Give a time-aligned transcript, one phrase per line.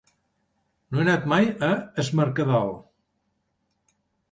[0.95, 1.69] No he anat mai a
[2.05, 2.75] Es Mercadal.